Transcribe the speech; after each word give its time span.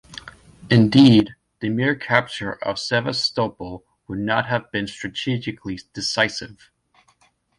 Indeed, 0.71 1.35
the 1.59 1.69
mere 1.69 1.93
capture 1.93 2.53
of 2.63 2.79
Sevastopol 2.79 3.85
would 4.07 4.17
not 4.17 4.47
have 4.47 4.71
been 4.71 4.87
strategically 4.87 5.79
decisive. 5.93 6.71